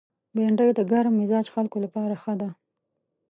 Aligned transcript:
بېنډۍ 0.35 0.69
د 0.75 0.79
ګرم 0.91 1.13
مزاج 1.19 1.45
خلکو 1.55 1.77
لپاره 1.85 2.15
ښه 2.21 2.33
ده 2.41 2.49